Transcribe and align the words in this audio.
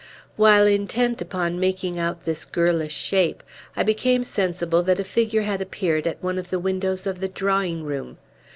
While 0.35 0.65
intent 0.65 1.21
upon 1.21 1.59
making 1.59 1.99
out 1.99 2.25
this 2.25 2.43
girlish 2.43 2.95
shape, 2.95 3.43
I 3.77 3.83
became 3.83 4.23
sensible 4.23 4.81
that 4.81 4.99
a 4.99 5.03
figure 5.03 5.43
had 5.43 5.61
appeared 5.61 6.07
at 6.07 6.23
one 6.23 6.39
of 6.39 6.49
the 6.49 6.57
windows 6.57 7.05
of 7.05 7.19
the 7.19 7.29
drawing 7.29 7.83
room. 7.83 8.17